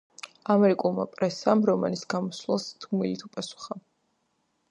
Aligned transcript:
ამერიკულმა 0.51 1.03
პრესამ 1.17 1.61
რომანის 1.71 2.03
გამოსვლას 2.15 2.65
დუმილით 2.85 3.25
უპასუხა. 3.29 3.79